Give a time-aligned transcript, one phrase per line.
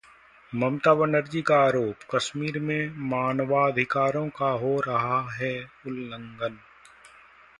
[0.53, 5.53] ममता बनर्जी का आरोप- कश्मीर में मानवाधिकारों का हो रहा है
[5.87, 6.57] उल्लंघन